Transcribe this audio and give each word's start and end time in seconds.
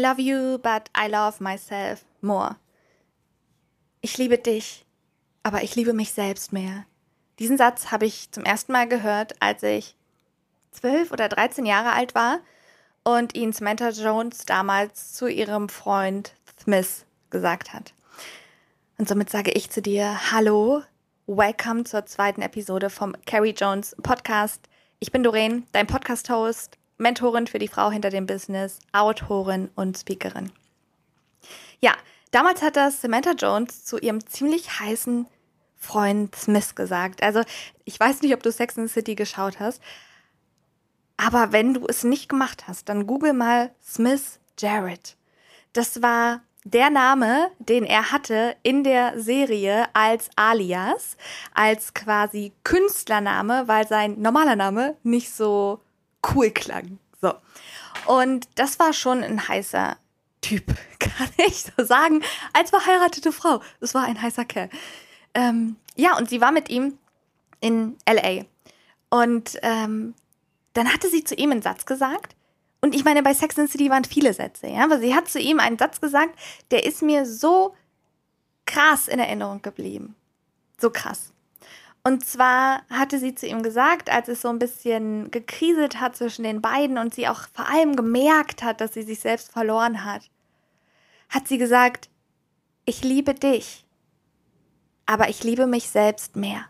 love 0.00 0.20
you, 0.20 0.58
but 0.58 0.90
I 0.96 1.08
love 1.08 1.42
myself 1.42 2.04
more. 2.20 2.56
Ich 4.00 4.16
liebe 4.18 4.38
dich, 4.38 4.86
aber 5.42 5.62
ich 5.62 5.76
liebe 5.76 5.92
mich 5.92 6.12
selbst 6.12 6.52
mehr. 6.52 6.86
Diesen 7.38 7.58
Satz 7.58 7.90
habe 7.90 8.06
ich 8.06 8.30
zum 8.32 8.44
ersten 8.44 8.72
Mal 8.72 8.88
gehört, 8.88 9.40
als 9.40 9.62
ich 9.62 9.94
zwölf 10.72 11.10
oder 11.12 11.28
dreizehn 11.28 11.66
Jahre 11.66 11.92
alt 11.92 12.14
war 12.14 12.40
und 13.04 13.34
ihn 13.34 13.52
Samantha 13.52 13.90
Jones 13.90 14.44
damals 14.46 15.12
zu 15.12 15.26
ihrem 15.26 15.68
Freund 15.68 16.34
Smith 16.60 17.04
gesagt 17.30 17.72
hat. 17.72 17.92
Und 18.98 19.08
somit 19.08 19.30
sage 19.30 19.50
ich 19.52 19.70
zu 19.70 19.80
dir, 19.80 20.32
hallo, 20.32 20.82
welcome 21.26 21.84
zur 21.84 22.04
zweiten 22.06 22.42
Episode 22.42 22.90
vom 22.90 23.14
Carrie 23.24 23.54
Jones 23.56 23.96
Podcast. 24.02 24.68
Ich 24.98 25.12
bin 25.12 25.22
Doreen, 25.22 25.66
dein 25.72 25.86
Podcast-Host, 25.86 26.76
Mentorin 27.00 27.46
für 27.46 27.58
die 27.58 27.68
Frau 27.68 27.90
hinter 27.90 28.10
dem 28.10 28.26
Business, 28.26 28.78
Autorin 28.92 29.70
und 29.74 29.98
Speakerin. 29.98 30.52
Ja, 31.80 31.94
damals 32.30 32.62
hat 32.62 32.76
das 32.76 33.00
Samantha 33.00 33.32
Jones 33.32 33.84
zu 33.84 33.98
ihrem 33.98 34.24
ziemlich 34.26 34.78
heißen 34.78 35.26
Freund 35.76 36.36
Smith 36.36 36.74
gesagt. 36.74 37.22
Also, 37.22 37.42
ich 37.84 37.98
weiß 37.98 38.20
nicht, 38.22 38.34
ob 38.34 38.42
du 38.42 38.52
Sex 38.52 38.76
in 38.76 38.86
the 38.86 38.92
City 38.92 39.14
geschaut 39.14 39.58
hast, 39.58 39.82
aber 41.16 41.52
wenn 41.52 41.74
du 41.74 41.86
es 41.86 42.04
nicht 42.04 42.28
gemacht 42.28 42.68
hast, 42.68 42.88
dann 42.88 43.06
google 43.06 43.32
mal 43.32 43.70
Smith 43.82 44.38
Jarrett. 44.58 45.16
Das 45.72 46.02
war 46.02 46.42
der 46.64 46.90
Name, 46.90 47.50
den 47.58 47.84
er 47.84 48.12
hatte 48.12 48.56
in 48.62 48.84
der 48.84 49.18
Serie 49.20 49.86
als 49.94 50.28
Alias, 50.36 51.16
als 51.54 51.94
quasi 51.94 52.52
Künstlername, 52.64 53.66
weil 53.66 53.88
sein 53.88 54.20
normaler 54.20 54.56
Name 54.56 54.96
nicht 55.02 55.32
so 55.32 55.80
cool 56.34 56.50
klang. 56.50 56.98
So. 57.20 57.34
Und 58.06 58.48
das 58.54 58.78
war 58.78 58.92
schon 58.92 59.22
ein 59.22 59.48
heißer 59.48 59.96
Typ, 60.40 60.64
kann 60.98 61.28
ich 61.36 61.64
so 61.64 61.84
sagen, 61.84 62.22
als 62.52 62.70
verheiratete 62.70 63.32
Frau. 63.32 63.60
Das 63.80 63.94
war 63.94 64.04
ein 64.04 64.20
heißer 64.20 64.44
Kerl. 64.44 64.70
Ähm, 65.34 65.76
ja, 65.96 66.16
und 66.16 66.28
sie 66.28 66.40
war 66.40 66.52
mit 66.52 66.70
ihm 66.70 66.98
in 67.60 67.96
LA. 68.08 68.44
Und 69.10 69.58
ähm, 69.62 70.14
dann 70.72 70.92
hatte 70.92 71.08
sie 71.08 71.24
zu 71.24 71.34
ihm 71.34 71.52
einen 71.52 71.62
Satz 71.62 71.84
gesagt. 71.84 72.34
Und 72.80 72.94
ich 72.94 73.04
meine, 73.04 73.22
bei 73.22 73.34
Sex 73.34 73.58
and 73.58 73.70
City 73.70 73.90
waren 73.90 74.04
viele 74.04 74.32
Sätze, 74.32 74.68
ja, 74.68 74.84
aber 74.84 74.98
sie 75.00 75.14
hat 75.14 75.28
zu 75.28 75.38
ihm 75.38 75.60
einen 75.60 75.76
Satz 75.76 76.00
gesagt, 76.00 76.38
der 76.70 76.86
ist 76.86 77.02
mir 77.02 77.26
so 77.26 77.74
krass 78.64 79.06
in 79.06 79.18
Erinnerung 79.18 79.60
geblieben. 79.60 80.14
So 80.80 80.90
krass. 80.90 81.32
Und 82.02 82.24
zwar 82.24 82.82
hatte 82.88 83.18
sie 83.18 83.34
zu 83.34 83.46
ihm 83.46 83.62
gesagt, 83.62 84.10
als 84.10 84.28
es 84.28 84.40
so 84.40 84.48
ein 84.48 84.58
bisschen 84.58 85.30
gekriselt 85.30 86.00
hat 86.00 86.16
zwischen 86.16 86.44
den 86.44 86.62
beiden 86.62 86.96
und 86.96 87.14
sie 87.14 87.28
auch 87.28 87.48
vor 87.52 87.68
allem 87.68 87.94
gemerkt 87.94 88.62
hat, 88.62 88.80
dass 88.80 88.94
sie 88.94 89.02
sich 89.02 89.20
selbst 89.20 89.52
verloren 89.52 90.04
hat, 90.04 90.30
hat 91.28 91.46
sie 91.46 91.58
gesagt, 91.58 92.08
ich 92.86 93.04
liebe 93.04 93.34
dich 93.34 93.84
aber 95.10 95.28
ich 95.28 95.42
liebe 95.42 95.66
mich 95.66 95.90
selbst 95.90 96.36
mehr. 96.36 96.66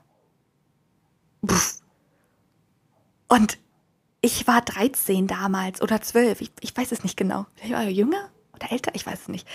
Puff. 1.46 1.82
Und 3.28 3.58
ich 4.22 4.46
war 4.46 4.62
13 4.62 5.26
damals 5.26 5.82
oder 5.82 6.00
12, 6.00 6.40
ich, 6.40 6.52
ich 6.60 6.74
weiß 6.74 6.90
es 6.92 7.02
nicht 7.02 7.19
genau. 7.19 7.44
Ich 7.62 7.70
war 7.70 7.82
jünger 7.82 8.30
oder 8.54 8.72
älter, 8.72 8.94
ich 8.94 9.04
weiß 9.04 9.20
es 9.20 9.28
nicht. 9.28 9.46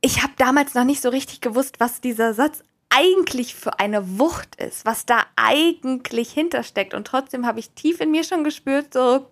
Ich 0.00 0.22
habe 0.22 0.32
damals 0.36 0.74
noch 0.74 0.84
nicht 0.84 1.02
so 1.02 1.08
richtig 1.08 1.40
gewusst, 1.40 1.80
was 1.80 2.00
dieser 2.00 2.34
Satz 2.34 2.62
eigentlich 2.90 3.54
für 3.54 3.78
eine 3.78 4.18
Wucht 4.18 4.56
ist, 4.56 4.84
was 4.84 5.06
da 5.06 5.24
eigentlich 5.36 6.32
hintersteckt. 6.32 6.94
Und 6.94 7.06
trotzdem 7.06 7.46
habe 7.46 7.60
ich 7.60 7.70
tief 7.70 8.00
in 8.00 8.10
mir 8.10 8.24
schon 8.24 8.44
gespürt, 8.44 8.94
so, 8.94 9.30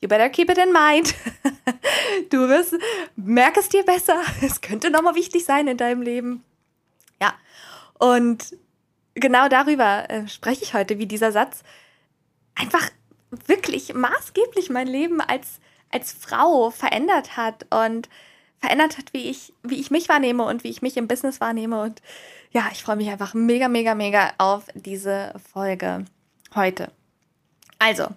you 0.00 0.08
better 0.08 0.28
keep 0.28 0.50
it 0.50 0.58
in 0.58 0.72
mind. 0.72 1.14
du 2.30 2.48
wirst, 2.48 2.74
merk 3.16 3.56
es 3.56 3.68
dir 3.68 3.84
besser. 3.84 4.20
Es 4.42 4.60
könnte 4.60 4.90
nochmal 4.90 5.14
wichtig 5.14 5.44
sein 5.44 5.68
in 5.68 5.76
deinem 5.76 6.02
Leben. 6.02 6.44
Ja. 7.20 7.34
Und 7.98 8.56
genau 9.14 9.48
darüber 9.48 10.08
äh, 10.10 10.28
spreche 10.28 10.64
ich 10.64 10.74
heute, 10.74 10.98
wie 10.98 11.06
dieser 11.06 11.32
Satz 11.32 11.62
einfach 12.54 12.90
wirklich 13.46 13.94
maßgeblich 13.94 14.70
mein 14.70 14.88
Leben 14.88 15.20
als, 15.20 15.60
als 15.90 16.12
Frau 16.12 16.70
verändert 16.70 17.36
hat 17.36 17.66
und 17.70 18.08
verändert 18.60 18.98
hat, 18.98 19.12
wie 19.12 19.30
ich, 19.30 19.52
wie 19.62 19.80
ich 19.80 19.90
mich 19.90 20.08
wahrnehme 20.08 20.44
und 20.44 20.64
wie 20.64 20.68
ich 20.68 20.82
mich 20.82 20.96
im 20.96 21.08
Business 21.08 21.40
wahrnehme. 21.40 21.80
Und 21.82 22.02
ja, 22.52 22.68
ich 22.72 22.82
freue 22.82 22.96
mich 22.96 23.08
einfach 23.08 23.34
mega, 23.34 23.68
mega, 23.68 23.94
mega 23.94 24.32
auf 24.38 24.64
diese 24.74 25.32
Folge 25.52 26.04
heute. 26.54 26.92
Also, 27.78 28.08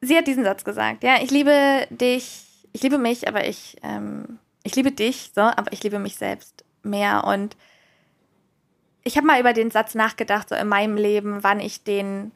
sie 0.00 0.16
hat 0.16 0.26
diesen 0.26 0.44
Satz 0.44 0.64
gesagt, 0.64 1.04
ja, 1.04 1.22
ich 1.22 1.30
liebe 1.30 1.86
dich, 1.90 2.44
ich 2.72 2.82
liebe 2.82 2.98
mich, 2.98 3.28
aber 3.28 3.46
ich, 3.46 3.76
ähm, 3.82 4.38
ich 4.64 4.74
liebe 4.74 4.90
dich, 4.90 5.30
so, 5.34 5.42
aber 5.42 5.72
ich 5.72 5.82
liebe 5.84 6.00
mich 6.00 6.16
selbst 6.16 6.64
mehr. 6.82 7.24
Und 7.24 7.56
ich 9.04 9.16
habe 9.16 9.26
mal 9.26 9.40
über 9.40 9.52
den 9.52 9.70
Satz 9.70 9.94
nachgedacht, 9.94 10.48
so 10.48 10.56
in 10.56 10.66
meinem 10.66 10.96
Leben, 10.96 11.44
wann 11.44 11.60
ich 11.60 11.84
den, 11.84 12.32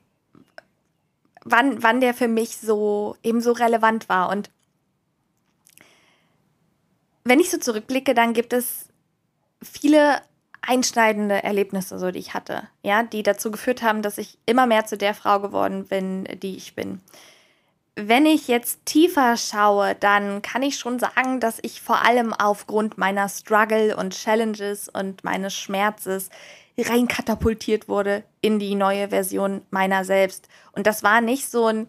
wann, 1.42 1.82
wann 1.82 2.00
der 2.00 2.15
für 2.15 2.28
mich 2.28 2.56
so 2.59 3.16
eben 3.25 3.41
so 3.41 3.50
relevant 3.50 4.09
war. 4.09 4.28
Und 4.31 4.50
wenn 7.25 7.41
ich 7.41 7.50
so 7.50 7.58
zurückblicke, 7.58 8.14
dann 8.14 8.32
gibt 8.32 8.53
es 8.53 8.88
viele 9.62 10.20
einschneidende 10.62 11.42
Erlebnisse, 11.42 11.98
so 11.98 12.10
die 12.10 12.19
ich 12.19 12.34
hatte, 12.34 12.69
ja, 12.82 13.03
die 13.03 13.22
dazu 13.22 13.50
geführt 13.50 13.82
haben, 13.82 14.03
dass 14.03 14.19
ich 14.19 14.38
immer 14.47 14.66
mehr 14.66 14.84
zu 14.84 14.97
der 14.97 15.14
Frau 15.14 15.41
geworden 15.41 15.86
bin, 15.86 16.25
die 16.42 16.56
ich 16.56 16.75
bin. 16.75 17.00
Wenn 17.97 18.25
ich 18.25 18.48
jetzt 18.48 18.86
tiefer 18.86 19.36
schaue, 19.36 19.94
dann 19.94 20.42
kann 20.42 20.62
ich 20.62 20.78
schon 20.78 20.98
sagen, 20.98 21.41
dass 21.41 21.59
ich 21.62 21.80
vor 21.80 22.04
allem 22.04 22.32
aufgrund 22.32 22.98
meiner 22.98 23.28
Struggle 23.28 23.97
und 23.97 24.14
Challenges 24.14 24.88
und 24.88 25.25
meines 25.25 25.54
Schmerzes 25.54 26.30
reinkatapultiert 26.78 27.88
wurde 27.88 28.22
in 28.41 28.59
die 28.59 28.75
neue 28.75 29.09
Version 29.09 29.62
meiner 29.70 30.04
selbst. 30.04 30.48
Und 30.72 30.86
das 30.86 31.03
war 31.03 31.20
nicht 31.20 31.50
so 31.50 31.66
ein, 31.66 31.88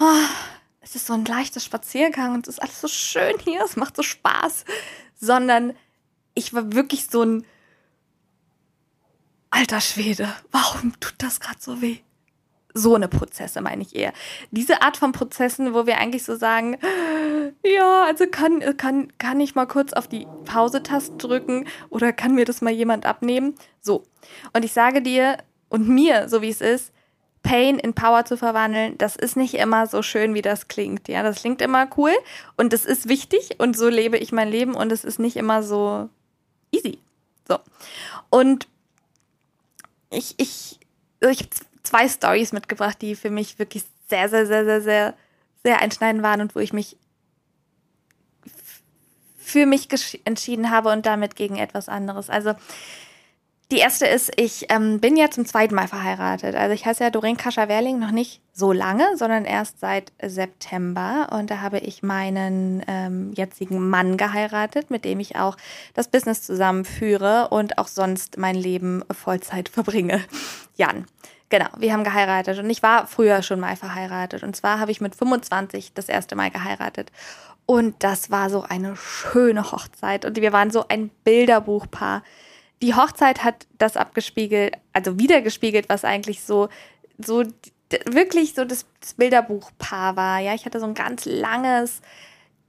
oh, 0.00 0.26
es 0.82 0.94
ist 0.94 1.06
so 1.06 1.14
ein 1.14 1.24
leichter 1.24 1.60
Spaziergang 1.60 2.34
und 2.34 2.46
es 2.46 2.54
ist 2.54 2.62
alles 2.62 2.80
so 2.80 2.88
schön 2.88 3.38
hier, 3.38 3.62
es 3.64 3.76
macht 3.76 3.96
so 3.96 4.02
Spaß, 4.02 4.64
sondern 5.14 5.74
ich 6.34 6.52
war 6.52 6.72
wirklich 6.72 7.06
so 7.06 7.22
ein 7.22 7.46
alter 9.50 9.80
Schwede. 9.80 10.32
Warum 10.50 10.98
tut 11.00 11.14
das 11.18 11.40
gerade 11.40 11.60
so 11.60 11.80
weh? 11.80 11.98
so 12.74 12.94
eine 12.94 13.08
Prozesse 13.08 13.60
meine 13.60 13.82
ich 13.82 13.94
eher. 13.94 14.12
Diese 14.50 14.82
Art 14.82 14.96
von 14.96 15.12
Prozessen, 15.12 15.74
wo 15.74 15.86
wir 15.86 15.98
eigentlich 15.98 16.24
so 16.24 16.36
sagen, 16.36 16.78
ja, 17.64 18.04
also 18.04 18.26
kann, 18.26 18.60
kann, 18.76 19.12
kann 19.18 19.40
ich 19.40 19.54
mal 19.54 19.66
kurz 19.66 19.92
auf 19.92 20.08
die 20.08 20.26
Pause-Taste 20.44 21.16
drücken 21.16 21.66
oder 21.90 22.12
kann 22.12 22.34
mir 22.34 22.44
das 22.44 22.62
mal 22.62 22.72
jemand 22.72 23.06
abnehmen? 23.06 23.54
So. 23.80 24.04
Und 24.52 24.64
ich 24.64 24.72
sage 24.72 25.02
dir 25.02 25.38
und 25.68 25.88
mir, 25.88 26.28
so 26.28 26.42
wie 26.42 26.48
es 26.48 26.60
ist, 26.60 26.92
Pain 27.42 27.78
in 27.78 27.94
Power 27.94 28.24
zu 28.24 28.36
verwandeln, 28.36 28.96
das 28.98 29.16
ist 29.16 29.36
nicht 29.36 29.54
immer 29.54 29.86
so 29.86 30.02
schön, 30.02 30.34
wie 30.34 30.42
das 30.42 30.68
klingt. 30.68 31.08
Ja, 31.08 31.22
das 31.22 31.40
klingt 31.40 31.60
immer 31.60 31.88
cool 31.96 32.12
und 32.56 32.72
das 32.72 32.84
ist 32.84 33.08
wichtig 33.08 33.56
und 33.58 33.76
so 33.76 33.88
lebe 33.88 34.16
ich 34.16 34.32
mein 34.32 34.48
Leben 34.48 34.74
und 34.74 34.92
es 34.92 35.04
ist 35.04 35.18
nicht 35.18 35.36
immer 35.36 35.62
so 35.62 36.08
easy. 36.70 36.98
So. 37.48 37.58
Und 38.30 38.68
ich, 40.10 40.34
ich, 40.38 40.78
ich 41.20 41.38
habe 41.40 41.48
zwei 41.82 42.08
Stories 42.08 42.52
mitgebracht, 42.52 42.98
die 43.00 43.16
für 43.16 43.30
mich 43.30 43.58
wirklich 43.58 43.84
sehr, 44.08 44.28
sehr, 44.28 44.46
sehr, 44.46 44.64
sehr, 44.64 44.80
sehr, 44.82 45.14
sehr 45.64 45.80
einschneidend 45.80 46.22
waren 46.22 46.40
und 46.40 46.54
wo 46.54 46.60
ich 46.60 46.72
mich 46.72 46.96
für 49.36 49.66
mich 49.66 49.88
entschieden 50.24 50.70
habe 50.70 50.90
und 50.90 51.04
damit 51.04 51.36
gegen 51.36 51.56
etwas 51.56 51.88
anderes. 51.88 52.30
Also 52.30 52.54
die 53.70 53.78
erste 53.78 54.06
ist, 54.06 54.30
ich 54.36 54.66
ähm, 54.68 55.00
bin 55.00 55.16
ja 55.16 55.30
zum 55.30 55.46
zweiten 55.46 55.74
Mal 55.74 55.88
verheiratet. 55.88 56.54
Also 56.54 56.74
ich 56.74 56.84
heiße 56.84 57.02
ja 57.02 57.10
Doreen 57.10 57.38
Kascher-Werling 57.38 57.98
noch 57.98 58.10
nicht 58.10 58.42
so 58.52 58.70
lange, 58.70 59.16
sondern 59.16 59.46
erst 59.46 59.80
seit 59.80 60.12
September. 60.22 61.28
Und 61.32 61.50
da 61.50 61.62
habe 61.62 61.78
ich 61.78 62.02
meinen 62.02 62.84
ähm, 62.86 63.32
jetzigen 63.34 63.88
Mann 63.88 64.18
geheiratet, 64.18 64.90
mit 64.90 65.06
dem 65.06 65.20
ich 65.20 65.36
auch 65.36 65.56
das 65.94 66.08
Business 66.08 66.42
zusammenführe 66.42 67.48
und 67.48 67.78
auch 67.78 67.88
sonst 67.88 68.36
mein 68.36 68.56
Leben 68.56 69.04
Vollzeit 69.10 69.70
verbringe. 69.70 70.22
Jan. 70.76 71.06
Genau, 71.48 71.68
wir 71.76 71.92
haben 71.92 72.04
geheiratet 72.04 72.58
und 72.58 72.70
ich 72.70 72.82
war 72.82 73.06
früher 73.06 73.42
schon 73.42 73.60
mal 73.60 73.76
verheiratet. 73.76 74.42
Und 74.42 74.56
zwar 74.56 74.80
habe 74.80 74.90
ich 74.90 75.02
mit 75.02 75.14
25 75.14 75.92
das 75.92 76.08
erste 76.08 76.34
Mal 76.34 76.50
geheiratet. 76.50 77.12
Und 77.66 78.02
das 78.02 78.30
war 78.30 78.50
so 78.50 78.62
eine 78.62 78.96
schöne 78.96 79.70
Hochzeit. 79.70 80.24
Und 80.24 80.36
wir 80.36 80.52
waren 80.52 80.70
so 80.70 80.86
ein 80.88 81.10
Bilderbuchpaar. 81.24 82.22
Die 82.82 82.94
Hochzeit 82.94 83.44
hat 83.44 83.66
das 83.78 83.96
abgespiegelt, 83.96 84.74
also 84.92 85.18
wiedergespiegelt, 85.18 85.88
was 85.88 86.04
eigentlich 86.04 86.42
so, 86.42 86.68
so 87.16 87.44
wirklich 88.06 88.54
so 88.54 88.64
das, 88.64 88.86
das 89.00 89.14
Bilderbuchpaar 89.14 90.16
war. 90.16 90.40
Ja, 90.40 90.54
ich 90.54 90.66
hatte 90.66 90.80
so 90.80 90.86
ein 90.86 90.94
ganz 90.94 91.24
langes 91.24 92.00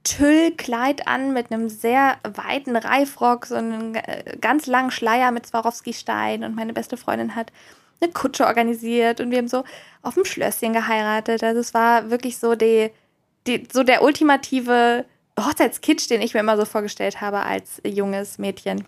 Tüllkleid 0.04 1.08
an 1.08 1.32
mit 1.32 1.50
einem 1.50 1.68
sehr 1.68 2.18
weiten 2.22 2.76
Reifrock, 2.76 3.46
so 3.46 3.54
einen 3.56 3.94
äh, 3.94 4.36
ganz 4.40 4.66
langen 4.66 4.90
Schleier 4.90 5.32
mit 5.32 5.46
Swarovski-Stein 5.46 6.44
und 6.44 6.54
meine 6.54 6.74
beste 6.74 6.96
Freundin 6.96 7.34
hat 7.34 7.52
eine 8.00 8.12
Kutsche 8.12 8.46
organisiert 8.46 9.20
und 9.20 9.30
wir 9.30 9.38
haben 9.38 9.48
so 9.48 9.64
auf 10.02 10.14
dem 10.14 10.26
Schlösschen 10.26 10.74
geheiratet. 10.74 11.42
Also 11.42 11.60
es 11.60 11.72
war 11.72 12.10
wirklich 12.10 12.38
so 12.38 12.54
die, 12.54 12.90
die, 13.46 13.66
so 13.72 13.82
der 13.82 14.02
ultimative 14.02 15.06
Hochzeitskitsch, 15.40 16.10
den 16.10 16.20
ich 16.20 16.34
mir 16.34 16.40
immer 16.40 16.56
so 16.56 16.66
vorgestellt 16.66 17.20
habe 17.20 17.40
als 17.40 17.80
junges 17.84 18.38
Mädchen. 18.38 18.86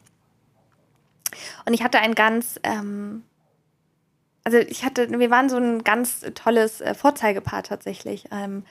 Und 1.65 1.75
ich 1.75 1.83
hatte 1.83 1.99
ein 1.99 2.15
ganz, 2.15 2.61
ähm, 2.63 3.25
also 4.45 4.59
ich 4.59 4.85
hatte, 4.85 5.19
wir 5.19 5.31
waren 5.31 5.49
so 5.49 5.57
ein 5.57 5.85
ganz 5.85 6.21
tolles 6.35 6.81
äh, 6.81 6.95
Vorzeigepaar 6.95 7.63
tatsächlich. 7.63 8.27
Ähm, 8.31 8.65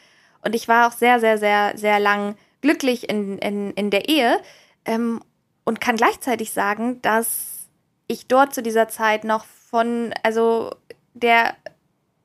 und 0.43 0.55
ich 0.55 0.67
war 0.67 0.87
auch 0.87 0.93
sehr, 0.93 1.19
sehr, 1.19 1.37
sehr, 1.37 1.77
sehr 1.77 1.99
lang 1.99 2.35
glücklich 2.61 3.09
in, 3.09 3.37
in, 3.39 3.71
in 3.71 3.89
der 3.89 4.09
Ehe 4.09 4.39
ähm, 4.85 5.21
und 5.63 5.81
kann 5.81 5.97
gleichzeitig 5.97 6.51
sagen, 6.51 7.01
dass 7.01 7.67
ich 8.07 8.27
dort 8.27 8.53
zu 8.53 8.61
dieser 8.61 8.87
Zeit 8.87 9.23
noch 9.23 9.45
von, 9.45 10.13
also 10.23 10.71
der 11.13 11.55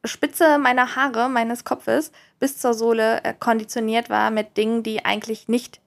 Spitze 0.05 0.59
meiner 0.59 0.97
Haare, 0.97 1.29
meines 1.29 1.65
Kopfes 1.65 2.13
bis 2.39 2.59
zur 2.59 2.75
Sohle 2.75 3.23
äh, 3.25 3.35
konditioniert 3.39 4.11
war 4.11 4.31
mit 4.31 4.57
Dingen, 4.57 4.83
die 4.83 5.05
eigentlich 5.05 5.49
nicht 5.49 5.80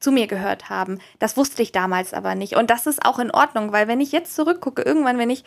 zu 0.00 0.10
mir 0.10 0.26
gehört 0.26 0.70
haben. 0.70 0.98
Das 1.18 1.36
wusste 1.36 1.62
ich 1.62 1.72
damals 1.72 2.14
aber 2.14 2.34
nicht. 2.34 2.56
Und 2.56 2.70
das 2.70 2.86
ist 2.86 3.04
auch 3.04 3.18
in 3.18 3.30
Ordnung, 3.30 3.72
weil 3.72 3.86
wenn 3.86 4.00
ich 4.00 4.12
jetzt 4.12 4.34
zurückgucke, 4.34 4.82
irgendwann, 4.82 5.18
wenn 5.18 5.30
ich 5.30 5.44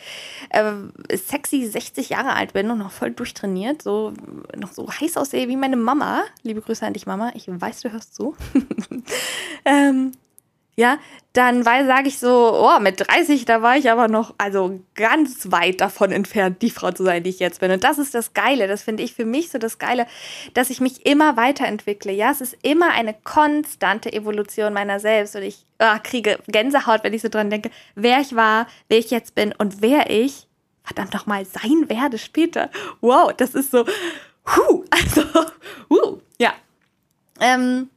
äh, 0.50 0.74
sexy 1.16 1.66
60 1.66 2.10
Jahre 2.10 2.34
alt 2.36 2.54
bin 2.54 2.70
und 2.70 2.78
noch 2.78 2.92
voll 2.92 3.12
durchtrainiert, 3.12 3.82
so 3.82 4.14
noch 4.56 4.72
so 4.72 4.88
heiß 4.90 5.18
aussehe 5.18 5.48
wie 5.48 5.58
meine 5.58 5.78
Mama, 5.78 6.24
liebe 6.44 6.62
Grüße 6.62 6.86
an 6.86 6.94
dich, 6.94 7.06
Mama, 7.06 7.32
ich 7.34 7.46
weiß, 7.48 7.82
du 7.82 7.92
hörst 7.92 8.16
zu, 8.16 8.36
ähm, 9.66 10.12
ja, 10.76 10.98
dann 11.34 11.64
sage 11.64 12.08
ich 12.08 12.20
so, 12.20 12.30
oh, 12.30 12.80
mit 12.80 13.00
30, 13.00 13.46
da 13.46 13.62
war 13.62 13.78
ich 13.78 13.92
aber 13.92 14.08
noch 14.08 14.34
also 14.38 14.80
ganz 14.96 15.52
weit 15.52 15.82
davon 15.82 16.12
entfernt, 16.12 16.62
die 16.62 16.70
Frau 16.70 16.92
zu 16.92 17.04
sein, 17.04 17.24
die 17.24 17.30
ich 17.30 17.40
jetzt 17.40 17.60
bin. 17.60 17.72
Und 17.72 17.84
das 17.84 17.98
ist 17.98 18.16
das 18.16 18.34
Geile, 18.34 18.68
das 18.68 18.84
finde 18.84 19.04
ich 19.04 19.14
für 19.14 19.26
mich 19.26 19.50
so 19.50 19.58
das 19.60 19.78
Geile, 19.78 20.08
dass 20.54 20.70
ich 20.70 20.82
mich 20.82 21.06
immer 21.06 21.38
weiterentwickle. 21.38 22.12
Ja, 22.12 22.32
es 22.32 22.42
ist 22.42 22.58
immer 22.64 22.92
eine 22.92 23.14
konstante 23.14 24.12
Evolution 24.14 24.74
meiner 24.74 25.00
selbst 25.00 25.36
und 25.36 25.44
ich 25.44 25.66
oh, 25.80 25.98
kriege 26.04 26.40
Gänsehaut, 26.48 27.04
wenn 27.04 27.14
ich 27.14 27.22
so 27.22 27.30
dran 27.30 27.50
denke, 27.50 27.70
wer 27.96 28.20
ich 28.20 28.36
war, 28.36 28.68
wer 28.88 28.98
ich 28.98 29.12
jetzt 29.12 29.36
bin 29.36 29.54
und 29.58 29.82
wer 29.82 30.10
ich 30.10 30.48
verdammt 30.84 31.14
noch 31.14 31.26
mal 31.26 31.46
sein 31.46 31.88
werde 31.88 32.18
später. 32.18 32.70
Wow, 33.02 33.32
das 33.36 33.56
ist 33.56 33.72
so, 33.72 33.86
huh, 34.46 34.84
also, 34.90 35.24
huh, 35.90 36.20
ja. 36.40 36.54
Ähm, 37.40 37.90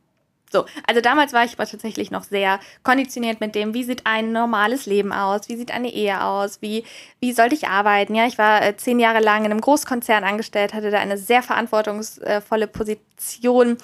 so, 0.56 0.64
also 0.86 1.00
damals 1.00 1.32
war 1.32 1.44
ich 1.44 1.54
aber 1.54 1.66
tatsächlich 1.66 2.10
noch 2.10 2.24
sehr 2.24 2.58
konditioniert 2.82 3.40
mit 3.40 3.54
dem, 3.54 3.74
wie 3.74 3.84
sieht 3.84 4.06
ein 4.06 4.32
normales 4.32 4.86
Leben 4.86 5.12
aus, 5.12 5.48
wie 5.48 5.56
sieht 5.56 5.70
eine 5.70 5.92
Ehe 5.92 6.22
aus, 6.22 6.62
wie, 6.62 6.84
wie 7.20 7.32
sollte 7.32 7.54
ich 7.54 7.68
arbeiten. 7.68 8.14
Ja, 8.14 8.26
ich 8.26 8.38
war 8.38 8.62
äh, 8.62 8.76
zehn 8.76 8.98
Jahre 8.98 9.20
lang 9.20 9.44
in 9.44 9.50
einem 9.50 9.60
Großkonzern 9.60 10.24
angestellt, 10.24 10.72
hatte 10.72 10.90
da 10.90 10.98
eine 10.98 11.18
sehr 11.18 11.42
verantwortungsvolle 11.42 12.66
Position, 12.68 13.76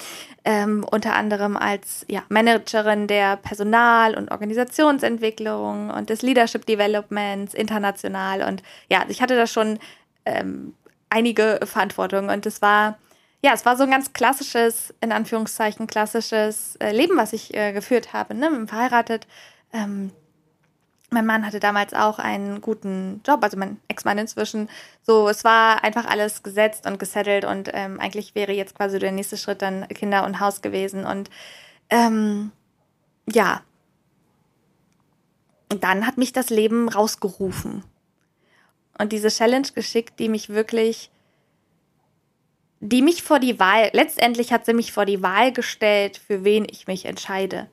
ähm, 0.44 0.84
unter 0.90 1.14
anderem 1.14 1.56
als 1.56 2.06
ja, 2.08 2.22
Managerin 2.30 3.06
der 3.06 3.36
Personal- 3.36 4.16
und 4.16 4.30
Organisationsentwicklung 4.30 5.90
und 5.90 6.08
des 6.08 6.22
Leadership 6.22 6.64
Developments 6.64 7.52
international. 7.54 8.42
Und 8.42 8.62
ja, 8.88 9.04
ich 9.08 9.20
hatte 9.20 9.36
da 9.36 9.46
schon 9.46 9.78
ähm, 10.24 10.74
einige 11.10 11.60
Verantwortungen 11.64 12.30
und 12.30 12.46
es 12.46 12.62
war 12.62 12.96
ja, 13.44 13.52
es 13.52 13.66
war 13.66 13.76
so 13.76 13.82
ein 13.82 13.90
ganz 13.90 14.12
klassisches, 14.12 14.94
in 15.00 15.10
Anführungszeichen, 15.12 15.86
klassisches 15.86 16.76
äh, 16.76 16.92
Leben, 16.92 17.16
was 17.16 17.32
ich 17.32 17.54
äh, 17.54 17.72
geführt 17.72 18.12
habe. 18.12 18.34
Ne? 18.34 18.66
Verheiratet. 18.66 19.26
Ähm, 19.72 20.12
mein 21.10 21.26
Mann 21.26 21.44
hatte 21.44 21.60
damals 21.60 21.92
auch 21.92 22.18
einen 22.18 22.60
guten 22.62 23.20
Job, 23.26 23.42
also 23.42 23.58
mein 23.58 23.78
Ex-Mann 23.88 24.16
inzwischen. 24.16 24.70
So, 25.02 25.28
es 25.28 25.44
war 25.44 25.84
einfach 25.84 26.06
alles 26.06 26.42
gesetzt 26.42 26.86
und 26.86 26.98
gesettelt 26.98 27.44
und 27.44 27.68
ähm, 27.74 28.00
eigentlich 28.00 28.34
wäre 28.34 28.52
jetzt 28.52 28.74
quasi 28.74 28.98
der 28.98 29.12
nächste 29.12 29.36
Schritt 29.36 29.60
dann 29.60 29.86
Kinder 29.88 30.24
und 30.24 30.40
Haus 30.40 30.62
gewesen. 30.62 31.04
Und 31.04 31.28
ähm, 31.90 32.52
ja, 33.30 33.60
und 35.70 35.84
dann 35.84 36.06
hat 36.06 36.16
mich 36.16 36.32
das 36.32 36.48
Leben 36.50 36.88
rausgerufen. 36.88 37.82
Und 38.98 39.12
diese 39.12 39.28
Challenge 39.28 39.68
geschickt, 39.74 40.18
die 40.18 40.28
mich 40.28 40.50
wirklich 40.50 41.10
die 42.84 43.00
mich 43.00 43.22
vor 43.22 43.38
die 43.38 43.60
Wahl, 43.60 43.90
letztendlich 43.92 44.52
hat 44.52 44.66
sie 44.66 44.74
mich 44.74 44.90
vor 44.90 45.04
die 45.04 45.22
Wahl 45.22 45.52
gestellt, 45.52 46.16
für 46.16 46.42
wen 46.42 46.66
ich 46.68 46.88
mich 46.88 47.04
entscheide. 47.04 47.70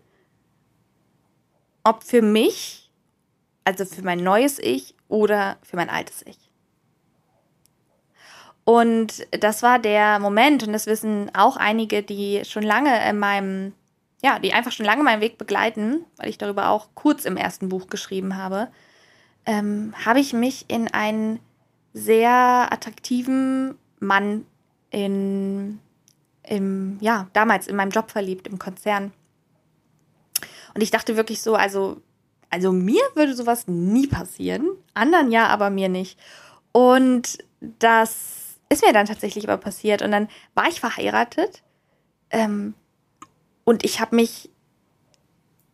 Ob 1.83 2.03
für 2.03 2.21
mich, 2.21 2.91
also 3.63 3.85
für 3.85 4.03
mein 4.03 4.19
neues 4.19 4.59
Ich 4.59 4.93
oder 5.07 5.57
für 5.63 5.77
mein 5.77 5.89
altes 5.89 6.23
Ich. 6.27 6.37
Und 8.65 9.25
das 9.31 9.63
war 9.63 9.79
der 9.79 10.19
Moment, 10.19 10.61
und 10.61 10.73
das 10.73 10.85
wissen 10.85 11.31
auch 11.33 11.57
einige, 11.57 12.03
die 12.03 12.45
schon 12.45 12.61
lange 12.61 13.09
in 13.09 13.17
meinem, 13.17 13.73
ja, 14.21 14.37
die 14.37 14.53
einfach 14.53 14.71
schon 14.71 14.85
lange 14.85 15.01
meinen 15.01 15.21
Weg 15.21 15.39
begleiten, 15.39 16.05
weil 16.17 16.29
ich 16.29 16.37
darüber 16.37 16.69
auch 16.69 16.89
kurz 16.93 17.25
im 17.25 17.35
ersten 17.35 17.69
Buch 17.69 17.87
geschrieben 17.87 18.37
habe, 18.37 18.67
ähm, 19.47 19.91
habe 20.05 20.19
ich 20.19 20.33
mich 20.33 20.65
in 20.67 20.87
einen 20.87 21.39
sehr 21.93 22.31
attraktiven 22.71 23.73
Mann 23.99 24.45
in, 24.91 25.79
im, 26.43 26.97
ja, 27.01 27.27
damals 27.33 27.67
in 27.67 27.75
meinem 27.75 27.91
Job 27.91 28.11
verliebt, 28.11 28.47
im 28.47 28.59
Konzern. 28.59 29.11
Und 30.73 30.81
ich 30.81 30.91
dachte 30.91 31.15
wirklich 31.15 31.41
so, 31.41 31.55
also, 31.55 32.01
also 32.49 32.71
mir 32.71 33.01
würde 33.15 33.35
sowas 33.35 33.67
nie 33.67 34.07
passieren, 34.07 34.67
anderen 34.93 35.31
ja, 35.31 35.47
aber 35.47 35.69
mir 35.69 35.89
nicht. 35.89 36.19
Und 36.71 37.39
das 37.59 38.59
ist 38.69 38.83
mir 38.83 38.93
dann 38.93 39.07
tatsächlich 39.07 39.47
aber 39.47 39.57
passiert. 39.57 40.01
Und 40.01 40.11
dann 40.11 40.29
war 40.53 40.67
ich 40.67 40.79
verheiratet 40.79 41.63
ähm, 42.29 42.73
und 43.63 43.83
ich 43.83 43.99
habe 43.99 44.15
mich 44.15 44.49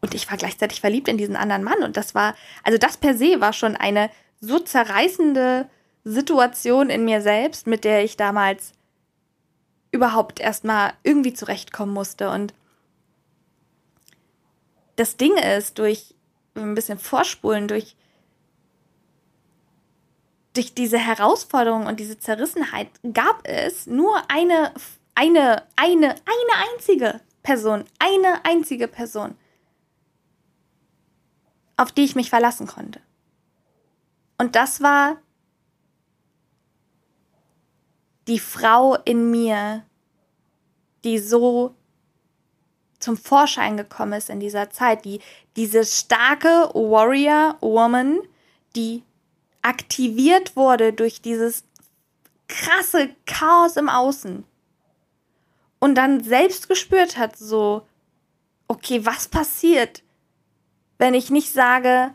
und 0.01 0.13
ich 0.13 0.29
war 0.29 0.38
gleichzeitig 0.38 0.81
verliebt 0.81 1.07
in 1.07 1.17
diesen 1.17 1.35
anderen 1.35 1.63
Mann. 1.63 1.83
Und 1.83 1.97
das 1.97 2.13
war, 2.13 2.35
also 2.63 2.77
das 2.77 2.98
per 2.98 3.17
se 3.17 3.41
war 3.41 3.53
schon 3.53 3.75
eine 3.75 4.12
so 4.39 4.60
zerreißende 4.60 5.67
Situation 6.03 6.91
in 6.91 7.05
mir 7.05 7.22
selbst, 7.22 7.65
mit 7.65 7.84
der 7.84 8.03
ich 8.03 8.15
damals 8.15 8.74
überhaupt 9.96 10.40
erstmal 10.40 10.94
irgendwie 11.04 11.34
zurechtkommen 11.34 11.94
musste. 11.94 12.30
Und 12.30 12.54
das 14.98 15.18
Ding 15.18 15.36
ist, 15.38 15.80
durch 15.80 16.14
ein 16.56 16.75
bisschen 16.75 17.00
Vorspulen, 17.00 17.68
durch, 17.68 17.96
durch 20.54 20.74
diese 20.74 20.98
Herausforderung 20.98 21.88
und 21.88 22.00
diese 22.00 22.20
Zerrissenheit 22.20 22.90
gab 23.14 23.42
es 23.44 23.88
nur 23.88 24.22
eine, 24.30 24.74
eine, 25.16 25.64
eine, 25.75 26.10
eine 26.10 26.72
einzige 26.74 27.22
Person, 27.42 27.86
eine 28.00 28.44
einzige 28.46 28.88
Person, 28.88 29.36
auf 31.78 31.92
die 31.92 32.04
ich 32.04 32.16
mich 32.16 32.30
verlassen 32.30 32.68
konnte. 32.68 33.02
Und 34.38 34.56
das 34.56 34.82
war 34.82 35.18
die 38.27 38.39
Frau 38.39 38.96
in 39.05 39.29
mir, 39.32 39.84
die 41.03 41.20
so 41.20 41.75
zum 43.00 43.17
Vorschein 43.17 43.77
gekommen 43.77 44.13
ist 44.13 44.29
in 44.29 44.39
dieser 44.39 44.70
Zeit, 44.70 45.05
die 45.05 45.20
diese 45.55 45.86
starke 45.86 46.70
Warrior 46.74 47.58
Woman, 47.62 48.20
die 48.75 49.03
aktiviert 49.62 50.55
wurde 50.55 50.94
durch 50.94 51.22
dieses 51.22 51.63
krasse 52.48 53.10
Chaos 53.25 53.77
im 53.77 53.89
Außen 53.89 54.44
und 55.79 55.96
dann 55.96 56.24
selbst 56.24 56.67
gespürt 56.67 57.17
hat, 57.17 57.38
so, 57.38 57.88
okay, 58.67 59.05
was 59.05 59.27
passiert, 59.27 60.03
wenn 60.98 61.13
ich 61.13 61.29
nicht 61.29 61.51
sage, 61.51 62.13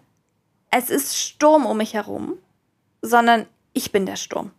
es 0.70 0.90
ist 0.90 1.16
Sturm 1.16 1.66
um 1.66 1.76
mich 1.76 1.94
herum, 1.94 2.38
sondern 3.02 3.46
ich 3.72 3.92
bin 3.92 4.06
der 4.06 4.16
Sturm 4.16 4.52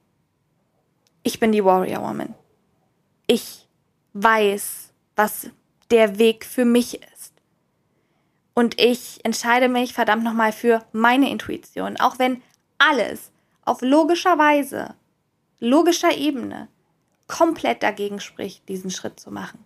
ich 1.23 1.39
bin 1.39 1.51
die 1.51 1.63
Warrior 1.63 2.01
Woman. 2.01 2.35
Ich 3.27 3.67
weiß, 4.13 4.91
was 5.15 5.49
der 5.89 6.17
Weg 6.17 6.45
für 6.45 6.65
mich 6.65 7.01
ist. 7.13 7.33
Und 8.53 8.79
ich 8.79 9.23
entscheide 9.23 9.69
mich 9.69 9.93
verdammt 9.93 10.23
nochmal 10.23 10.51
für 10.51 10.83
meine 10.91 11.29
Intuition, 11.29 11.97
auch 11.97 12.19
wenn 12.19 12.41
alles 12.77 13.31
auf 13.63 13.81
logischer 13.81 14.37
Weise, 14.37 14.95
logischer 15.59 16.15
Ebene 16.17 16.67
komplett 17.27 17.81
dagegen 17.81 18.19
spricht, 18.19 18.67
diesen 18.67 18.91
Schritt 18.91 19.19
zu 19.19 19.31
machen. 19.31 19.63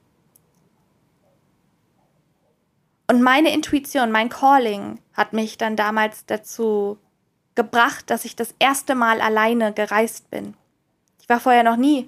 Und 3.08 3.22
meine 3.22 3.54
Intuition, 3.54 4.12
mein 4.12 4.30
Calling 4.30 5.00
hat 5.14 5.34
mich 5.34 5.58
dann 5.58 5.76
damals 5.76 6.26
dazu 6.26 6.98
gebracht, 7.56 8.10
dass 8.10 8.26
ich 8.26 8.36
das 8.36 8.54
erste 8.60 8.96
Mal 8.96 9.22
alleine 9.22 9.74
gereist 9.74 10.30
bin. 10.30 10.56
Ich 11.26 11.30
war 11.30 11.40
vorher 11.40 11.64
noch 11.64 11.76
nie 11.76 12.08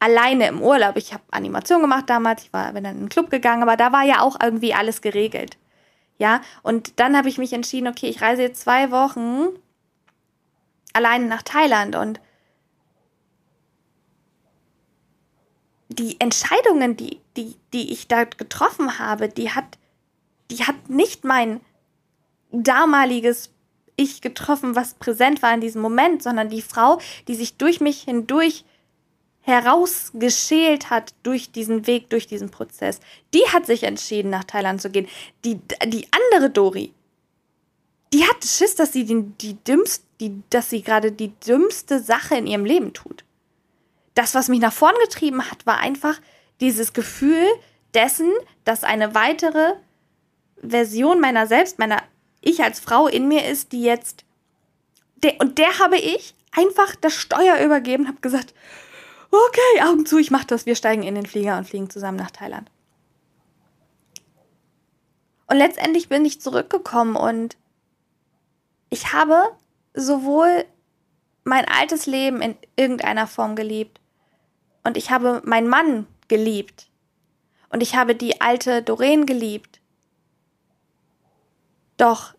alleine 0.00 0.48
im 0.48 0.60
Urlaub. 0.60 0.96
Ich 0.96 1.12
habe 1.12 1.22
Animation 1.30 1.80
gemacht 1.80 2.10
damals, 2.10 2.42
ich 2.42 2.52
war, 2.52 2.72
bin 2.72 2.82
dann 2.82 2.96
in 2.96 3.02
einen 3.02 3.08
Club 3.08 3.30
gegangen, 3.30 3.62
aber 3.62 3.76
da 3.76 3.92
war 3.92 4.02
ja 4.02 4.22
auch 4.22 4.36
irgendwie 4.42 4.74
alles 4.74 5.02
geregelt. 5.02 5.56
Ja, 6.18 6.40
und 6.64 6.98
dann 6.98 7.16
habe 7.16 7.28
ich 7.28 7.38
mich 7.38 7.52
entschieden, 7.52 7.86
okay, 7.86 8.08
ich 8.08 8.22
reise 8.22 8.42
jetzt 8.42 8.60
zwei 8.60 8.90
Wochen 8.90 9.50
alleine 10.94 11.26
nach 11.26 11.42
Thailand 11.42 11.94
und 11.94 12.20
die 15.88 16.20
Entscheidungen, 16.20 16.96
die, 16.96 17.20
die, 17.36 17.54
die 17.72 17.92
ich 17.92 18.08
da 18.08 18.24
getroffen 18.24 18.98
habe, 18.98 19.28
die 19.28 19.52
hat, 19.52 19.78
die 20.50 20.64
hat 20.64 20.90
nicht 20.90 21.22
mein 21.22 21.60
damaliges 22.50 23.52
Ich 23.96 24.20
getroffen, 24.20 24.76
was 24.76 24.94
präsent 24.94 25.42
war 25.42 25.52
in 25.54 25.60
diesem 25.60 25.82
Moment, 25.82 26.22
sondern 26.22 26.48
die 26.50 26.62
Frau, 26.62 27.00
die 27.28 27.34
sich 27.34 27.56
durch 27.56 27.80
mich 27.80 28.02
hindurch 28.02 28.64
herausgeschält 29.40 30.90
hat 30.90 31.14
durch 31.22 31.52
diesen 31.52 31.86
Weg, 31.86 32.10
durch 32.10 32.26
diesen 32.26 32.50
Prozess. 32.50 32.98
Die 33.32 33.44
hat 33.52 33.64
sich 33.64 33.84
entschieden, 33.84 34.28
nach 34.28 34.44
Thailand 34.44 34.82
zu 34.82 34.90
gehen. 34.90 35.06
Die, 35.44 35.60
die 35.86 36.08
andere 36.10 36.50
Dori, 36.50 36.92
die 38.12 38.24
hat 38.24 38.44
Schiss, 38.44 38.74
dass 38.74 38.92
sie 38.92 39.04
die, 39.04 39.22
die 39.40 39.54
dümmst, 39.64 40.04
die, 40.20 40.42
dass 40.50 40.70
sie 40.70 40.82
gerade 40.82 41.12
die 41.12 41.32
dümmste 41.46 42.00
Sache 42.00 42.36
in 42.36 42.46
ihrem 42.46 42.64
Leben 42.64 42.92
tut. 42.92 43.24
Das, 44.14 44.34
was 44.34 44.48
mich 44.48 44.60
nach 44.60 44.72
vorn 44.72 44.94
getrieben 45.04 45.48
hat, 45.48 45.66
war 45.66 45.78
einfach 45.78 46.20
dieses 46.60 46.92
Gefühl 46.92 47.46
dessen, 47.94 48.32
dass 48.64 48.82
eine 48.82 49.14
weitere 49.14 49.74
Version 50.62 51.20
meiner 51.20 51.46
selbst, 51.46 51.78
meiner 51.78 52.02
ich 52.46 52.62
als 52.62 52.80
Frau 52.80 53.08
in 53.08 53.28
mir 53.28 53.46
ist, 53.46 53.72
die 53.72 53.82
jetzt 53.82 54.24
der, 55.16 55.40
und 55.40 55.58
der 55.58 55.78
habe 55.78 55.96
ich 55.96 56.34
einfach 56.52 56.94
das 56.94 57.14
Steuer 57.14 57.58
übergeben, 57.64 58.06
habe 58.06 58.20
gesagt, 58.20 58.54
okay, 59.30 59.82
Augen 59.82 60.06
zu, 60.06 60.18
ich 60.18 60.30
mach 60.30 60.44
das, 60.44 60.66
wir 60.66 60.76
steigen 60.76 61.02
in 61.02 61.14
den 61.14 61.26
Flieger 61.26 61.58
und 61.58 61.68
fliegen 61.68 61.90
zusammen 61.90 62.18
nach 62.18 62.30
Thailand. 62.30 62.70
Und 65.48 65.56
letztendlich 65.56 66.08
bin 66.08 66.24
ich 66.24 66.40
zurückgekommen 66.40 67.16
und 67.16 67.56
ich 68.90 69.12
habe 69.12 69.42
sowohl 69.94 70.64
mein 71.44 71.64
altes 71.66 72.06
Leben 72.06 72.42
in 72.42 72.56
irgendeiner 72.76 73.26
Form 73.26 73.56
geliebt 73.56 74.00
und 74.84 74.96
ich 74.96 75.10
habe 75.10 75.42
meinen 75.44 75.68
Mann 75.68 76.06
geliebt 76.28 76.88
und 77.70 77.82
ich 77.82 77.96
habe 77.96 78.14
die 78.14 78.40
alte 78.40 78.82
Doreen 78.82 79.26
geliebt. 79.26 79.80
Doch 81.96 82.34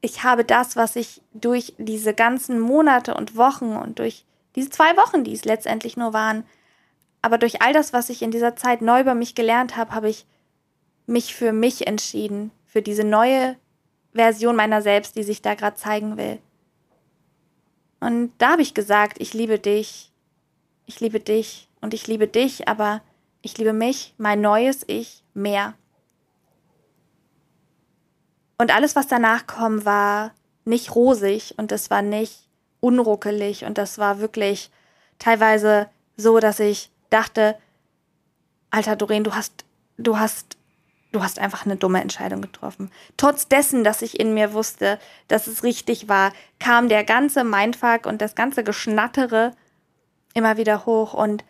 ich 0.00 0.22
habe 0.22 0.44
das, 0.44 0.76
was 0.76 0.96
ich 0.96 1.22
durch 1.32 1.74
diese 1.78 2.12
ganzen 2.12 2.60
Monate 2.60 3.14
und 3.14 3.36
Wochen 3.36 3.76
und 3.76 3.98
durch 3.98 4.24
diese 4.54 4.70
zwei 4.70 4.96
Wochen, 4.96 5.24
die 5.24 5.32
es 5.32 5.44
letztendlich 5.44 5.96
nur 5.96 6.12
waren. 6.12 6.44
Aber 7.22 7.38
durch 7.38 7.62
all 7.62 7.72
das, 7.72 7.92
was 7.92 8.10
ich 8.10 8.20
in 8.20 8.30
dieser 8.30 8.54
Zeit 8.54 8.82
neu 8.82 9.00
über 9.00 9.14
mich 9.14 9.34
gelernt 9.34 9.76
habe, 9.76 9.92
habe 9.92 10.10
ich 10.10 10.26
mich 11.06 11.34
für 11.34 11.52
mich 11.52 11.86
entschieden, 11.86 12.50
für 12.66 12.82
diese 12.82 13.04
neue 13.04 13.56
Version 14.12 14.56
meiner 14.56 14.82
selbst, 14.82 15.16
die 15.16 15.22
sich 15.22 15.42
da 15.42 15.54
gerade 15.54 15.76
zeigen 15.76 16.16
will. 16.16 16.38
Und 18.00 18.32
da 18.38 18.52
habe 18.52 18.62
ich 18.62 18.74
gesagt, 18.74 19.16
ich 19.20 19.32
liebe 19.32 19.58
dich, 19.58 20.12
ich 20.86 21.00
liebe 21.00 21.20
dich 21.20 21.68
und 21.80 21.94
ich 21.94 22.06
liebe 22.06 22.28
dich, 22.28 22.68
aber 22.68 23.00
ich 23.40 23.56
liebe 23.56 23.72
mich, 23.72 24.14
mein 24.18 24.40
neues 24.40 24.84
Ich, 24.86 25.24
mehr. 25.32 25.74
Und 28.58 28.74
alles, 28.74 28.96
was 28.96 29.08
danach 29.08 29.46
kam, 29.46 29.84
war 29.84 30.32
nicht 30.64 30.94
rosig 30.94 31.54
und 31.58 31.72
es 31.72 31.90
war 31.90 32.02
nicht 32.02 32.48
unruckelig 32.80 33.64
und 33.64 33.78
das 33.78 33.98
war 33.98 34.20
wirklich 34.20 34.70
teilweise 35.18 35.88
so, 36.16 36.38
dass 36.38 36.60
ich 36.60 36.90
dachte, 37.10 37.56
Alter 38.70 38.96
Doreen, 38.96 39.24
du 39.24 39.34
hast, 39.34 39.64
du 39.98 40.18
hast, 40.18 40.56
du 41.12 41.22
hast 41.22 41.38
einfach 41.38 41.64
eine 41.64 41.76
dumme 41.76 42.00
Entscheidung 42.00 42.40
getroffen. 42.40 42.90
Trotz 43.16 43.48
dessen, 43.48 43.84
dass 43.84 44.02
ich 44.02 44.18
in 44.18 44.34
mir 44.34 44.52
wusste, 44.52 44.98
dass 45.28 45.46
es 45.46 45.62
richtig 45.62 46.08
war, 46.08 46.32
kam 46.58 46.88
der 46.88 47.04
ganze 47.04 47.44
Mindfuck 47.44 48.06
und 48.06 48.20
das 48.20 48.34
ganze 48.34 48.64
Geschnattere 48.64 49.52
immer 50.34 50.56
wieder 50.56 50.86
hoch 50.86 51.14
und 51.14 51.44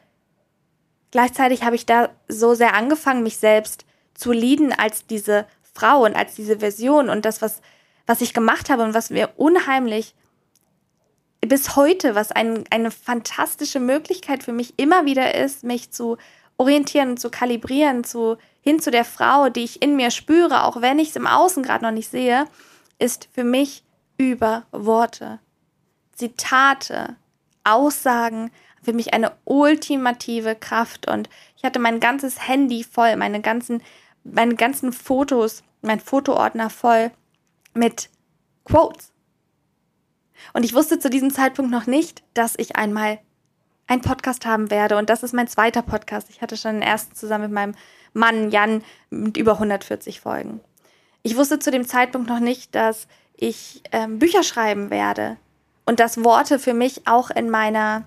gleichzeitig 1.11 1.63
habe 1.65 1.77
ich 1.77 1.87
da 1.87 2.11
so 2.29 2.55
sehr 2.55 2.75
angefangen, 2.75 3.23
mich 3.23 3.39
selbst 3.39 3.85
zu 4.15 4.33
lieben 4.33 4.73
als 4.73 5.07
diese 5.07 5.47
Frau 5.75 6.05
und 6.05 6.15
als 6.15 6.35
diese 6.35 6.59
Version 6.61 7.09
und 7.09 7.25
das, 7.25 7.43
was, 7.43 7.61
was 8.07 8.21
ich 8.21 8.35
gemacht 8.35 8.71
habe 8.71 8.83
und 8.83 8.95
was 8.95 9.11
mir 9.11 9.31
unheimlich 9.37 10.15
bis 11.41 11.77
heute, 11.77 12.15
was 12.15 12.33
ein, 12.33 12.65
eine 12.71 12.91
fantastische 12.91 13.81
Möglichkeit 13.81 14.43
für 14.43 14.53
mich 14.53 14.75
immer 14.79 15.05
wieder 15.05 15.35
ist, 15.35 15.65
mich 15.65 15.91
zu 15.91 16.17
orientieren 16.57 17.17
zu 17.17 17.31
kalibrieren, 17.31 18.05
zu, 18.05 18.37
hin 18.61 18.81
zu 18.81 18.91
der 18.91 19.05
Frau, 19.05 19.49
die 19.49 19.65
ich 19.65 19.83
in 19.83 19.97
mir 19.97 20.11
spüre, 20.11 20.65
auch 20.65 20.81
wenn 20.81 20.99
ich 20.99 21.11
es 21.11 21.17
im 21.17 21.27
Außen 21.27 21.63
gerade 21.63 21.85
noch 21.85 21.91
nicht 21.91 22.11
sehe, 22.11 22.47
ist 22.99 23.29
für 23.33 23.45
mich 23.45 23.83
über 24.17 24.65
Worte. 24.71 25.41
Zitate, 26.13 27.17
Aussagen, 27.65 28.51
für 28.83 28.93
mich 28.93 29.15
eine 29.15 29.33
ultimative 29.45 30.55
Kraft 30.55 31.09
und 31.09 31.29
ich 31.57 31.65
hatte 31.65 31.79
mein 31.79 31.99
ganzes 31.99 32.47
Handy 32.47 32.85
voll, 32.85 33.17
meine 33.17 33.41
ganzen, 33.41 33.83
meine 34.25 34.57
ganzen 34.57 34.93
Fotos, 34.93 35.63
mein 35.83 36.01
Fotoordner 36.01 36.71
voll 36.71 37.11
mit 37.75 38.11
Quotes 38.65 39.15
und 40.53 40.65
ich 40.65 40.75
wusste 40.75 40.99
zu 40.99 41.09
diesem 41.09 41.31
Zeitpunkt 41.33 41.71
noch 41.71 41.87
nicht, 41.87 42.23
dass 42.35 42.55
ich 42.57 42.77
einmal 42.77 43.19
einen 43.87 44.03
Podcast 44.03 44.47
haben 44.47 44.71
werde. 44.71 44.97
Und 44.97 45.11
das 45.11 45.23
ist 45.23 45.33
mein 45.33 45.49
zweiter 45.49 45.83
Podcast. 45.83 46.29
Ich 46.31 46.43
hatte 46.43 46.57
schon 46.57 46.75
den 46.75 46.83
ersten 46.83 47.15
zusammen 47.15 47.45
mit 47.45 47.53
meinem 47.53 47.75
Mann 48.13 48.51
Jan 48.51 48.83
mit 49.11 49.37
über 49.37 49.53
140 49.53 50.21
Folgen. 50.21 50.61
Ich 51.23 51.37
wusste 51.37 51.59
zu 51.59 51.71
dem 51.71 51.87
Zeitpunkt 51.87 52.29
noch 52.29 52.41
nicht, 52.41 52.75
dass 52.75 53.07
ich 53.37 53.83
ähm, 53.93 54.19
Bücher 54.19 54.43
schreiben 54.43 54.91
werde 54.91 55.37
und 55.87 56.01
dass 56.01 56.23
Worte 56.23 56.59
für 56.59 56.75
mich 56.75 57.07
auch 57.07 57.31
in 57.31 57.51
meiner 57.51 58.05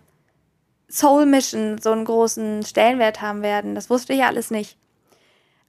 Soul 0.90 1.26
Mission 1.26 1.80
so 1.80 1.92
einen 1.92 2.06
großen 2.06 2.64
Stellenwert 2.64 3.22
haben 3.22 3.42
werden. 3.42 3.76
Das 3.76 3.90
wusste 3.90 4.14
ich 4.14 4.24
alles 4.24 4.52
nicht. 4.52 4.78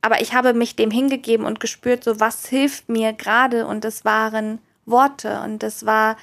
Aber 0.01 0.21
ich 0.21 0.33
habe 0.33 0.55
mich 0.55 0.77
dem 0.77 0.91
hingegeben 0.91 1.45
und 1.45 1.61
gespürt, 1.61 2.05
so 2.05 2.21
was 2.21 2.47
hilft 2.47 2.89
mir 2.89 3.13
gerade. 3.13 3.67
Und 3.67 3.85
es 3.85 4.05
waren 4.05 4.61
Worte 4.87 5.41
und 5.43 5.63
es 5.63 5.85
war 5.85 6.17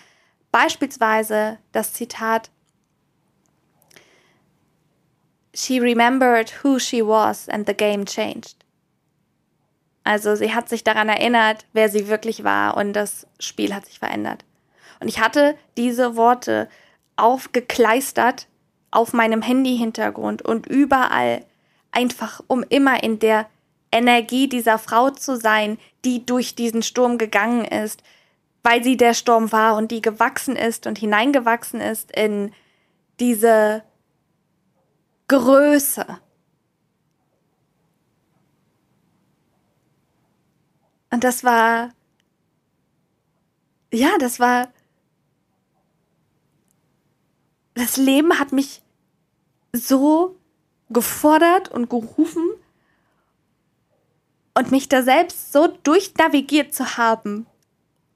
Beispielsweise 0.55 1.57
das 1.73 1.91
Zitat 1.91 2.49
She 5.53 5.79
remembered 5.79 6.63
who 6.63 6.79
she 6.79 7.05
was 7.05 7.49
and 7.49 7.67
the 7.67 7.73
game 7.73 8.05
changed. 8.05 8.55
Also 10.05 10.35
sie 10.35 10.55
hat 10.55 10.69
sich 10.69 10.85
daran 10.85 11.09
erinnert, 11.09 11.65
wer 11.73 11.89
sie 11.89 12.07
wirklich 12.07 12.45
war 12.45 12.77
und 12.77 12.93
das 12.93 13.27
Spiel 13.37 13.75
hat 13.75 13.85
sich 13.85 13.99
verändert. 13.99 14.45
Und 15.01 15.09
ich 15.09 15.19
hatte 15.19 15.57
diese 15.75 16.15
Worte 16.15 16.69
aufgekleistert 17.17 18.47
auf 18.91 19.11
meinem 19.11 19.41
Handy-Hintergrund 19.41 20.41
und 20.41 20.67
überall, 20.67 21.45
einfach 21.91 22.39
um 22.47 22.63
immer 22.69 23.03
in 23.03 23.19
der 23.19 23.49
Energie 23.95 24.49
dieser 24.49 24.77
Frau 24.77 25.09
zu 25.09 25.37
sein, 25.37 25.77
die 26.03 26.25
durch 26.25 26.53
diesen 26.53 26.83
Sturm 26.83 27.17
gegangen 27.17 27.63
ist, 27.63 28.03
weil 28.61 28.83
sie 28.83 28.97
der 28.97 29.13
Sturm 29.13 29.53
war 29.53 29.77
und 29.77 29.89
die 29.89 30.01
gewachsen 30.01 30.57
ist 30.57 30.85
und 30.85 30.97
hineingewachsen 30.97 31.79
ist 31.79 32.11
in 32.11 32.51
diese 33.21 33.83
Größe. 35.29 36.05
Und 41.11 41.23
das 41.23 41.45
war, 41.45 41.93
ja, 43.93 44.17
das 44.19 44.41
war, 44.41 44.67
das 47.75 47.95
Leben 47.95 48.37
hat 48.37 48.51
mich 48.51 48.81
so 49.71 50.35
gefordert 50.89 51.69
und 51.69 51.89
gerufen 51.89 52.43
und 54.57 54.71
mich 54.71 54.89
da 54.89 55.03
selbst 55.03 55.51
so 55.51 55.67
durchnavigiert 55.67 56.73
zu 56.73 56.97
haben, 56.97 57.45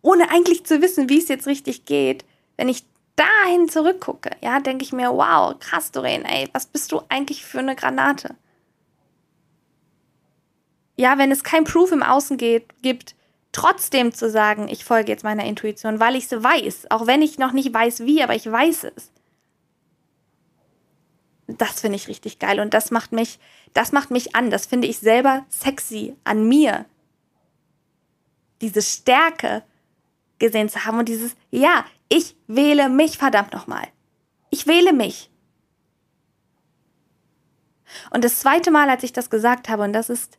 ohne 0.01 0.31
eigentlich 0.31 0.65
zu 0.65 0.81
wissen, 0.81 1.09
wie 1.09 1.19
es 1.19 1.27
jetzt 1.27 1.47
richtig 1.47 1.85
geht, 1.85 2.25
wenn 2.57 2.69
ich 2.69 2.85
dahin 3.15 3.67
zurückgucke, 3.67 4.31
ja, 4.41 4.59
denke 4.59 4.83
ich 4.83 4.93
mir, 4.93 5.11
wow, 5.11 5.57
krass, 5.59 5.91
Doreen, 5.91 6.23
ey, 6.23 6.47
was 6.53 6.65
bist 6.65 6.91
du 6.91 7.01
eigentlich 7.09 7.45
für 7.45 7.59
eine 7.59 7.75
Granate? 7.75 8.35
Ja, 10.95 11.17
wenn 11.17 11.31
es 11.31 11.43
kein 11.43 11.65
Proof 11.65 11.91
im 11.91 12.03
Außen 12.03 12.37
geht, 12.37 12.81
gibt, 12.81 13.15
trotzdem 13.51 14.13
zu 14.13 14.29
sagen, 14.29 14.67
ich 14.69 14.85
folge 14.85 15.11
jetzt 15.11 15.23
meiner 15.23 15.45
Intuition, 15.45 15.99
weil 15.99 16.15
ich 16.15 16.31
es 16.31 16.43
weiß, 16.43 16.91
auch 16.91 17.07
wenn 17.07 17.21
ich 17.21 17.37
noch 17.37 17.51
nicht 17.51 17.73
weiß, 17.73 18.01
wie, 18.01 18.23
aber 18.23 18.35
ich 18.35 18.49
weiß 18.49 18.85
es. 18.95 19.11
Das 21.57 21.81
finde 21.81 21.95
ich 21.95 22.07
richtig 22.07 22.39
geil 22.39 22.59
und 22.59 22.73
das 22.73 22.91
macht 22.91 23.11
mich, 23.11 23.39
das 23.73 23.91
macht 23.91 24.11
mich 24.11 24.35
an, 24.35 24.49
das 24.49 24.65
finde 24.65 24.87
ich 24.87 24.99
selber 24.99 25.45
sexy 25.49 26.15
an 26.23 26.47
mir. 26.47 26.85
Diese 28.61 28.81
Stärke, 28.81 29.63
gesehen 30.39 30.69
zu 30.69 30.85
haben 30.85 30.99
und 30.99 31.09
dieses, 31.09 31.35
ja, 31.51 31.85
ich 32.07 32.35
wähle 32.47 32.89
mich 32.89 33.17
verdammt 33.17 33.53
nochmal. 33.53 33.87
Ich 34.49 34.65
wähle 34.65 34.93
mich. 34.93 35.29
Und 38.11 38.23
das 38.23 38.39
zweite 38.39 38.71
Mal, 38.71 38.89
als 38.89 39.03
ich 39.03 39.13
das 39.13 39.29
gesagt 39.29 39.69
habe, 39.69 39.83
und 39.83 39.93
das 39.93 40.09
ist 40.09 40.37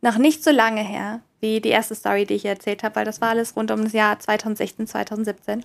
noch 0.00 0.18
nicht 0.18 0.44
so 0.44 0.50
lange 0.50 0.82
her, 0.82 1.20
wie 1.40 1.60
die 1.60 1.70
erste 1.70 1.94
Story, 1.94 2.24
die 2.24 2.34
ich 2.34 2.44
erzählt 2.44 2.82
habe, 2.82 2.96
weil 2.96 3.04
das 3.04 3.20
war 3.20 3.30
alles 3.30 3.56
rund 3.56 3.70
um 3.70 3.84
das 3.84 3.92
Jahr 3.92 4.18
2016, 4.18 4.86
2017, 4.86 5.64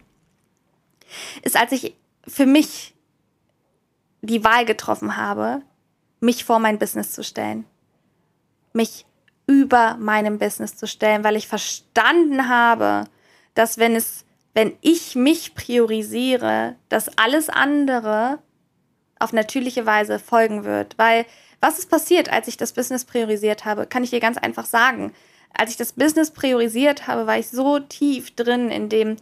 ist, 1.43 1.58
als 1.58 1.72
ich 1.72 1.96
für 2.27 2.46
mich 2.46 2.93
die 4.21 4.43
Wahl 4.43 4.65
getroffen 4.65 5.17
habe, 5.17 5.61
mich 6.19 6.45
vor 6.45 6.59
mein 6.59 6.79
Business 6.79 7.11
zu 7.11 7.23
stellen. 7.23 7.65
Mich 8.73 9.05
über 9.47 9.97
meinem 9.99 10.37
Business 10.37 10.77
zu 10.77 10.87
stellen, 10.87 11.23
weil 11.23 11.35
ich 11.35 11.47
verstanden 11.47 12.47
habe, 12.47 13.05
dass 13.53 13.77
wenn 13.77 13.95
es, 13.95 14.23
wenn 14.53 14.77
ich 14.81 15.15
mich 15.15 15.55
priorisiere, 15.55 16.75
dass 16.89 17.17
alles 17.17 17.49
andere 17.49 18.39
auf 19.19 19.33
natürliche 19.33 19.85
Weise 19.85 20.19
folgen 20.19 20.63
wird. 20.63 20.97
Weil 20.97 21.25
was 21.59 21.79
ist 21.79 21.89
passiert, 21.89 22.31
als 22.31 22.47
ich 22.47 22.57
das 22.57 22.73
Business 22.73 23.05
priorisiert 23.05 23.65
habe, 23.65 23.85
kann 23.85 24.03
ich 24.03 24.09
dir 24.09 24.19
ganz 24.19 24.37
einfach 24.37 24.65
sagen. 24.65 25.13
Als 25.53 25.71
ich 25.71 25.77
das 25.77 25.93
Business 25.93 26.31
priorisiert 26.31 27.07
habe, 27.07 27.27
war 27.27 27.37
ich 27.37 27.49
so 27.49 27.79
tief 27.79 28.31
drin 28.35 28.71
in 28.71 28.89
dem, 28.89 29.17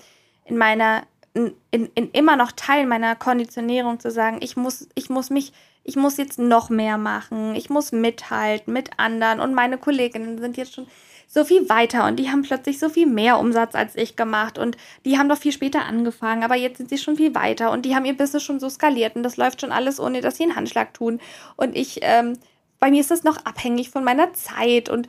in 0.46 0.58
meiner, 0.58 1.04
in, 1.34 1.54
in 1.72 2.12
immer 2.12 2.36
noch 2.36 2.52
Teil 2.52 2.86
meiner 2.86 3.16
Konditionierung 3.16 4.00
zu 4.00 4.12
sagen, 4.12 4.40
ich 4.42 4.58
muss, 4.58 4.88
ich 4.96 5.10
muss 5.10 5.30
mich, 5.30 5.54
ich 5.84 5.96
muss 5.96 6.18
jetzt 6.18 6.40
noch 6.40 6.70
mehr 6.70 6.98
machen, 6.98 7.56
ich 7.56 7.70
muss 7.70 7.92
mithalten 7.92 8.74
mit 8.74 8.92
anderen 8.98 9.40
und 9.40 9.54
meine 9.54 9.78
Kolleginnen 9.78 10.40
sind 10.40 10.58
jetzt 10.58 10.76
schon 10.76 10.88
so 11.32 11.46
viel 11.46 11.70
weiter 11.70 12.08
und 12.08 12.16
die 12.18 12.32
haben 12.32 12.42
plötzlich 12.42 12.80
so 12.80 12.90
viel 12.90 13.06
mehr 13.06 13.38
Umsatz 13.38 13.76
als 13.76 13.96
ich 13.96 14.16
gemacht 14.16 14.58
und 14.58 14.78
die 15.06 15.20
haben 15.20 15.30
doch 15.30 15.38
viel 15.38 15.52
später 15.52 15.86
angefangen, 15.86 16.44
aber 16.44 16.56
jetzt 16.56 16.78
sind 16.78 16.90
sie 16.90 16.98
schon 16.98 17.18
viel 17.18 17.36
weiter 17.36 17.72
und 17.72 17.86
die 17.86 17.96
haben 17.96 18.06
ihr 18.06 18.18
Business 18.18 18.42
schon 18.42 18.60
so 18.60 18.68
skaliert 18.68 19.16
und 19.16 19.22
das 19.22 19.38
läuft 19.38 19.62
schon 19.62 19.72
alles, 19.72 20.00
ohne 20.00 20.22
dass 20.22 20.38
sie 20.38 20.44
einen 20.44 20.56
Handschlag 20.56 20.96
tun. 20.96 21.20
Und 21.56 21.78
ich, 21.78 22.00
ähm, 22.02 22.40
bei 22.80 22.90
mir 22.90 23.02
ist 23.02 23.12
das 23.12 23.24
noch 23.24 23.46
abhängig 23.46 23.92
von 23.92 24.04
meiner 24.04 24.34
Zeit 24.34 24.90
und 24.90 25.08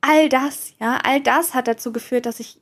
all 0.00 0.30
das, 0.30 0.72
ja, 0.80 0.98
all 1.04 1.20
das 1.20 1.52
hat 1.52 1.68
dazu 1.68 1.92
geführt, 1.92 2.24
dass 2.24 2.40
ich, 2.40 2.58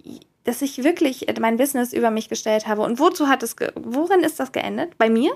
dass 0.47 0.63
ich 0.63 0.85
wirklich 0.85 1.27
mein 1.41 1.57
Business 1.57 1.93
über 1.93 2.11
mich 2.11 2.29
gestellt 2.29 2.67
habe. 2.67 2.83
Und 2.83 2.99
wozu 2.99 3.29
hat 3.29 3.43
es, 3.43 3.57
worin 3.75 4.21
ist 4.21 4.39
das 4.39 4.53
geendet? 4.53 4.97
Bei 4.97 5.11
mir? 5.11 5.35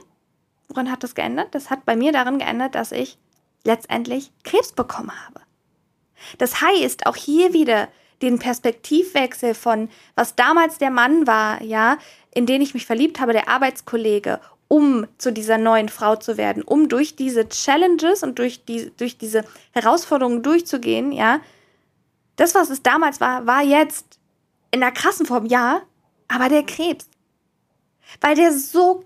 Worin 0.68 0.90
hat 0.90 1.02
das 1.02 1.16
geändert? 1.16 1.48
Das 1.50 1.68
hat 1.68 1.84
bei 1.84 1.96
mir 1.96 2.12
darin 2.12 2.38
geändert, 2.38 2.76
dass 2.76 2.92
ich 2.92 3.18
letztendlich 3.64 4.30
Krebs 4.44 4.72
bekommen 4.72 5.12
habe. 5.26 5.40
Das 6.38 6.60
heißt, 6.60 7.06
auch 7.06 7.16
hier 7.16 7.52
wieder 7.52 7.88
den 8.22 8.38
Perspektivwechsel 8.38 9.54
von, 9.54 9.88
was 10.14 10.36
damals 10.36 10.78
der 10.78 10.90
Mann 10.90 11.26
war, 11.26 11.60
ja, 11.62 11.98
in 12.32 12.46
den 12.46 12.62
ich 12.62 12.74
mich 12.74 12.86
verliebt 12.86 13.18
habe, 13.18 13.32
der 13.32 13.48
Arbeitskollege, 13.48 14.40
um 14.68 15.08
zu 15.18 15.32
dieser 15.32 15.58
neuen 15.58 15.88
Frau 15.88 16.14
zu 16.14 16.36
werden, 16.36 16.62
um 16.62 16.88
durch 16.88 17.16
diese 17.16 17.48
Challenges 17.48 18.22
und 18.22 18.38
durch, 18.38 18.64
die, 18.64 18.92
durch 18.96 19.18
diese 19.18 19.42
Herausforderungen 19.72 20.42
durchzugehen, 20.42 21.10
ja. 21.10 21.40
Das, 22.36 22.54
was 22.54 22.70
es 22.70 22.82
damals 22.82 23.20
war, 23.20 23.46
war 23.46 23.62
jetzt 23.62 24.09
in 24.70 24.80
der 24.80 24.92
krassen 24.92 25.26
Form, 25.26 25.46
ja, 25.46 25.82
aber 26.28 26.48
der 26.48 26.64
Krebs. 26.64 27.08
Weil 28.20 28.34
der 28.34 28.52
so 28.52 29.04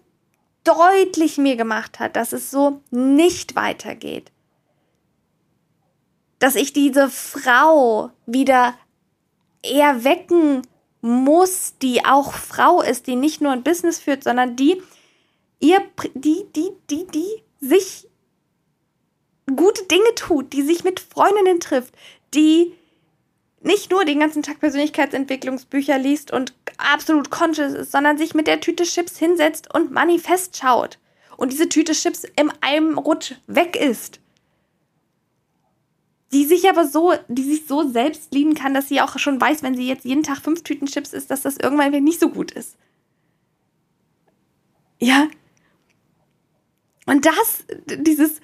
deutlich 0.65 1.39
mir 1.39 1.57
gemacht 1.57 2.01
hat, 2.01 2.17
dass 2.17 2.33
es 2.33 2.51
so 2.51 2.83
nicht 2.91 3.55
weitergeht 3.57 4.31
dass 6.45 6.57
ich 6.57 6.75
diese 6.75 7.09
Frau 7.09 8.11
wieder 8.27 8.75
erwecken 9.63 10.61
muss, 11.01 11.79
die 11.81 12.05
auch 12.05 12.35
Frau 12.35 12.83
ist, 12.83 13.07
die 13.07 13.17
nicht 13.17 13.41
nur 13.41 13.53
ein 13.53 13.63
Business 13.63 13.99
führt, 13.99 14.25
sondern 14.25 14.55
die 14.55 14.83
ihr, 15.59 15.81
die, 16.13 16.45
die, 16.55 16.69
die, 16.91 17.07
die 17.07 17.43
sich 17.61 18.09
gute 19.57 19.85
Dinge 19.85 20.15
tut, 20.17 20.53
die 20.53 20.61
sich 20.61 20.85
mit 20.85 21.01
Freundinnen 21.01 21.61
trifft, 21.61 21.95
die 22.35 22.75
nicht 23.65 23.91
nur 23.91 24.05
den 24.05 24.21
ganzen 24.21 24.43
Tag 24.43 24.61
Persönlichkeitsentwicklungsbücher 24.61 25.99
liest 25.99 26.31
und 26.31 26.55
absolut 26.77 27.31
conscious 27.31 27.73
ist, 27.73 27.93
sondern 27.93 28.19
sich 28.19 28.35
mit 28.35 28.47
der 28.47 28.61
Tüte 28.61 28.85
Chips 28.85 29.19
hinsetzt 29.19 29.75
und 29.75 29.91
Manifest 29.91 30.57
schaut 30.57 30.99
und 31.37 31.53
diese 31.53 31.69
Tüte 31.69 31.93
Chips 31.93 32.25
in 32.37 32.53
einem 32.61 32.99
Rutsch 32.99 33.35
weg 33.47 33.77
ist 33.77 34.21
die 36.35 36.45
sich 36.45 36.69
aber 36.69 36.87
so, 36.87 37.15
die 37.29 37.45
sich 37.45 37.67
so 37.67 37.89
selbst 37.89 38.35
lieben 38.35 38.55
kann, 38.55 38.75
dass 38.75 38.89
sie 38.89 39.01
auch 39.01 39.19
schon 39.19 39.41
weiß, 39.41 39.63
wenn 39.63 39.77
sie 39.77 39.87
jetzt 39.87 40.05
jeden 40.05 40.25
Tag 40.25 40.39
fünf 40.39 40.65
Tüten 40.65 40.87
Chips 40.87 41.13
isst, 41.13 41.31
dass 41.31 41.43
das 41.43 41.57
irgendwann 41.57 41.93
wieder 41.93 42.01
nicht 42.01 42.19
so 42.19 42.29
gut 42.29 42.51
ist. 42.51 42.77
Ja. 44.99 45.29
Und 47.07 47.25
das, 47.25 47.65
dieses, 47.87 48.41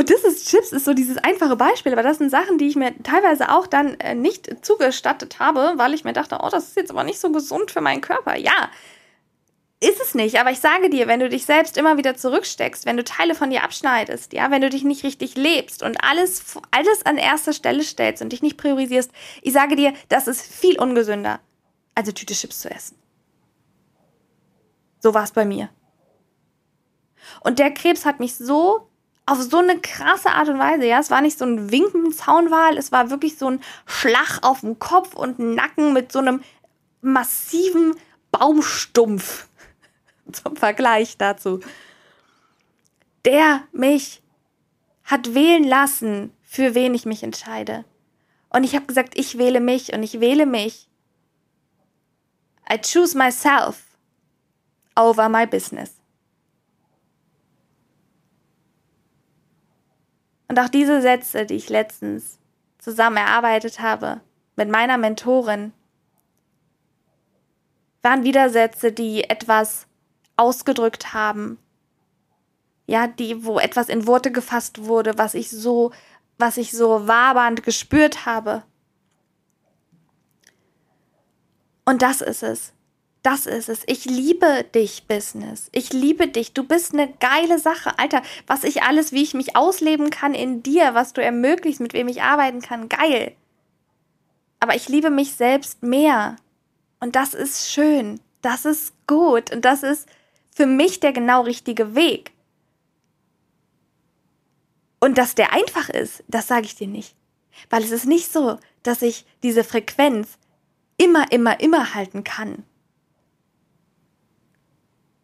und 0.00 0.08
das 0.08 0.24
ist 0.24 0.48
Chips, 0.48 0.72
ist 0.72 0.86
so 0.86 0.94
dieses 0.94 1.18
einfache 1.18 1.56
Beispiel, 1.56 1.92
aber 1.92 2.02
das 2.02 2.16
sind 2.16 2.30
Sachen, 2.30 2.56
die 2.56 2.66
ich 2.66 2.74
mir 2.74 2.94
teilweise 3.02 3.50
auch 3.50 3.66
dann 3.66 4.00
äh, 4.00 4.14
nicht 4.14 4.64
zugestattet 4.64 5.40
habe, 5.40 5.74
weil 5.76 5.92
ich 5.92 6.04
mir 6.04 6.14
dachte, 6.14 6.38
oh, 6.42 6.48
das 6.48 6.68
ist 6.68 6.76
jetzt 6.76 6.90
aber 6.90 7.04
nicht 7.04 7.20
so 7.20 7.30
gesund 7.30 7.70
für 7.70 7.82
meinen 7.82 8.00
Körper. 8.00 8.34
Ja, 8.38 8.70
ist 9.78 10.00
es 10.00 10.14
nicht, 10.14 10.40
aber 10.40 10.52
ich 10.52 10.60
sage 10.60 10.88
dir, 10.88 11.06
wenn 11.06 11.20
du 11.20 11.28
dich 11.28 11.44
selbst 11.44 11.76
immer 11.76 11.98
wieder 11.98 12.16
zurücksteckst, 12.16 12.86
wenn 12.86 12.96
du 12.96 13.04
Teile 13.04 13.34
von 13.34 13.50
dir 13.50 13.62
abschneidest, 13.62 14.32
ja, 14.32 14.50
wenn 14.50 14.62
du 14.62 14.70
dich 14.70 14.84
nicht 14.84 15.04
richtig 15.04 15.36
lebst 15.36 15.82
und 15.82 16.02
alles, 16.02 16.56
alles 16.70 17.04
an 17.04 17.18
erster 17.18 17.52
Stelle 17.52 17.82
stellst 17.82 18.22
und 18.22 18.32
dich 18.32 18.40
nicht 18.40 18.56
priorisierst, 18.56 19.10
ich 19.42 19.52
sage 19.52 19.76
dir, 19.76 19.92
das 20.08 20.28
ist 20.28 20.40
viel 20.40 20.80
ungesünder, 20.80 21.40
als 21.94 22.08
eine 22.08 22.14
Tüte 22.14 22.32
Chips 22.32 22.60
zu 22.60 22.70
essen. 22.70 22.96
So 25.00 25.12
war 25.12 25.24
es 25.24 25.32
bei 25.32 25.44
mir. 25.44 25.68
Und 27.42 27.58
der 27.58 27.70
Krebs 27.70 28.06
hat 28.06 28.18
mich 28.18 28.34
so 28.36 28.89
auf 29.30 29.40
so 29.42 29.58
eine 29.58 29.78
krasse 29.78 30.30
Art 30.30 30.48
und 30.48 30.58
Weise, 30.58 30.86
ja, 30.86 30.98
es 30.98 31.10
war 31.10 31.20
nicht 31.20 31.38
so 31.38 31.44
ein 31.44 31.70
Winken 31.70 32.12
Zaunwal, 32.12 32.76
es 32.76 32.90
war 32.90 33.10
wirklich 33.10 33.38
so 33.38 33.48
ein 33.48 33.60
Schlag 33.86 34.40
auf 34.42 34.62
den 34.62 34.80
Kopf 34.80 35.14
und 35.14 35.38
Nacken 35.38 35.92
mit 35.92 36.10
so 36.10 36.18
einem 36.18 36.42
massiven 37.00 37.94
Baumstumpf 38.32 39.46
zum 40.32 40.56
Vergleich 40.56 41.16
dazu, 41.16 41.60
der 43.24 43.62
mich 43.70 44.20
hat 45.04 45.32
wählen 45.32 45.62
lassen, 45.62 46.32
für 46.42 46.74
wen 46.74 46.92
ich 46.94 47.06
mich 47.06 47.22
entscheide. 47.22 47.84
Und 48.48 48.64
ich 48.64 48.74
habe 48.74 48.86
gesagt, 48.86 49.16
ich 49.16 49.38
wähle 49.38 49.60
mich 49.60 49.92
und 49.92 50.02
ich 50.02 50.18
wähle 50.18 50.44
mich. 50.44 50.88
I 52.68 52.78
choose 52.78 53.16
myself 53.16 53.96
over 54.96 55.28
my 55.28 55.46
business. 55.46 55.99
Und 60.50 60.58
auch 60.58 60.68
diese 60.68 61.00
Sätze, 61.00 61.46
die 61.46 61.54
ich 61.54 61.68
letztens 61.68 62.40
zusammen 62.80 63.18
erarbeitet 63.18 63.78
habe 63.78 64.20
mit 64.56 64.68
meiner 64.68 64.98
Mentorin, 64.98 65.72
waren 68.02 68.24
wieder 68.24 68.50
Sätze, 68.50 68.90
die 68.90 69.30
etwas 69.30 69.86
ausgedrückt 70.36 71.14
haben. 71.14 71.56
Ja, 72.88 73.06
die, 73.06 73.44
wo 73.44 73.60
etwas 73.60 73.88
in 73.88 74.08
Worte 74.08 74.32
gefasst 74.32 74.86
wurde, 74.86 75.16
was 75.18 75.34
ich 75.34 75.50
so, 75.50 75.92
was 76.36 76.56
ich 76.56 76.72
so 76.72 77.06
wabernd 77.06 77.62
gespürt 77.62 78.26
habe. 78.26 78.64
Und 81.84 82.02
das 82.02 82.22
ist 82.22 82.42
es. 82.42 82.72
Das 83.22 83.44
ist 83.44 83.68
es. 83.68 83.82
Ich 83.86 84.06
liebe 84.06 84.64
dich, 84.74 85.06
Business. 85.06 85.68
Ich 85.72 85.92
liebe 85.92 86.26
dich. 86.26 86.54
Du 86.54 86.64
bist 86.64 86.94
eine 86.94 87.12
geile 87.20 87.58
Sache. 87.58 87.98
Alter, 87.98 88.22
was 88.46 88.64
ich 88.64 88.82
alles, 88.82 89.12
wie 89.12 89.22
ich 89.22 89.34
mich 89.34 89.56
ausleben 89.56 90.08
kann 90.08 90.34
in 90.34 90.62
dir, 90.62 90.94
was 90.94 91.12
du 91.12 91.22
ermöglicht, 91.22 91.80
mit 91.80 91.92
wem 91.92 92.08
ich 92.08 92.22
arbeiten 92.22 92.62
kann, 92.62 92.88
geil. 92.88 93.36
Aber 94.58 94.74
ich 94.74 94.88
liebe 94.88 95.10
mich 95.10 95.34
selbst 95.34 95.82
mehr. 95.82 96.36
Und 96.98 97.14
das 97.14 97.34
ist 97.34 97.70
schön. 97.70 98.20
Das 98.40 98.64
ist 98.64 98.94
gut. 99.06 99.52
Und 99.52 99.66
das 99.66 99.82
ist 99.82 100.08
für 100.54 100.66
mich 100.66 101.00
der 101.00 101.12
genau 101.12 101.42
richtige 101.42 101.94
Weg. 101.94 102.32
Und 104.98 105.18
dass 105.18 105.34
der 105.34 105.52
einfach 105.52 105.88
ist, 105.90 106.22
das 106.28 106.46
sage 106.46 106.66
ich 106.66 106.74
dir 106.74 106.86
nicht. 106.86 107.14
Weil 107.68 107.82
es 107.82 107.90
ist 107.90 108.06
nicht 108.06 108.32
so, 108.32 108.58
dass 108.82 109.02
ich 109.02 109.26
diese 109.42 109.64
Frequenz 109.64 110.38
immer, 110.96 111.30
immer, 111.32 111.60
immer 111.60 111.94
halten 111.94 112.24
kann. 112.24 112.64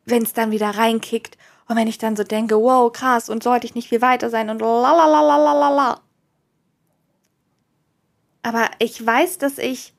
Wenn 0.07 0.23
es 0.23 0.33
dann 0.33 0.51
wieder 0.51 0.71
reinkickt 0.71 1.37
und 1.69 1.77
wenn 1.77 1.89
ich 1.89 1.99
dann 1.99 2.17
so 2.17 2.25
denke, 2.25 2.57
wow, 2.57 2.93
krass, 2.93 3.29
und 3.29 3.43
sollte 3.43 3.67
ich 3.67 3.75
nicht 3.75 3.89
viel 3.89 4.01
weiter 4.01 4.31
sein 4.31 4.51
und 4.51 4.61
la. 4.61 6.01
Aber 8.43 8.71
ich 8.79 9.05
weiß, 9.05 9.39
dass 9.39 9.59
ich. 9.59 9.93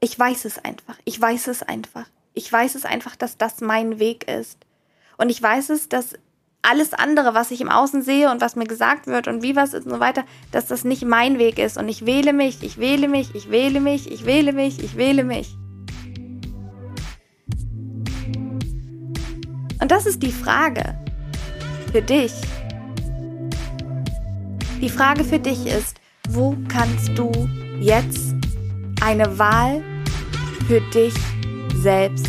Ich 0.00 0.18
weiß 0.18 0.44
es 0.44 0.58
einfach. 0.58 0.98
Ich 1.04 1.18
weiß 1.20 1.48
es 1.48 1.62
einfach. 1.62 2.06
Ich 2.34 2.52
weiß 2.52 2.74
es 2.74 2.84
einfach, 2.84 3.16
dass 3.16 3.38
das 3.38 3.60
mein 3.60 3.98
Weg 3.98 4.28
ist. 4.28 4.58
Und 5.16 5.30
ich 5.30 5.42
weiß 5.42 5.70
es, 5.70 5.88
dass 5.88 6.14
alles 6.62 6.92
andere, 6.92 7.34
was 7.34 7.50
ich 7.50 7.60
im 7.62 7.70
Außen 7.70 8.02
sehe 8.02 8.30
und 8.30 8.40
was 8.40 8.56
mir 8.56 8.66
gesagt 8.66 9.06
wird 9.06 9.28
und 9.28 9.42
wie 9.42 9.56
was 9.56 9.72
ist 9.72 9.86
und 9.86 9.92
so 9.92 10.00
weiter, 10.00 10.24
dass 10.52 10.66
das 10.66 10.84
nicht 10.84 11.02
mein 11.04 11.38
Weg 11.38 11.58
ist. 11.58 11.78
Und 11.78 11.88
ich 11.88 12.04
wähle 12.04 12.34
mich, 12.34 12.62
ich 12.62 12.78
wähle 12.78 13.08
mich, 13.08 13.34
ich 13.34 13.50
wähle 13.50 13.80
mich, 13.80 14.10
ich 14.10 14.26
wähle 14.26 14.52
mich, 14.52 14.82
ich 14.82 14.96
wähle 14.96 15.24
mich. 15.24 15.56
Und 19.80 19.90
das 19.90 20.06
ist 20.06 20.22
die 20.22 20.32
Frage 20.32 20.94
für 21.90 22.02
dich. 22.02 22.32
Die 24.80 24.88
Frage 24.88 25.24
für 25.24 25.38
dich 25.38 25.66
ist, 25.66 26.00
wo 26.28 26.56
kannst 26.68 27.16
du 27.18 27.30
jetzt 27.80 28.34
eine 29.00 29.38
Wahl 29.38 29.82
für 30.66 30.80
dich 30.92 31.14
selbst 31.82 32.26